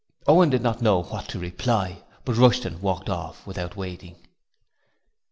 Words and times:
Owen 0.25 0.49
did 0.49 0.63
not 0.63 0.81
know 0.81 1.03
what 1.03 1.27
to 1.29 1.37
reply, 1.37 2.01
but 2.25 2.33
Rushton 2.35 2.81
walked 2.81 3.07
off 3.07 3.45
without 3.45 3.75
waiting... 3.75 4.15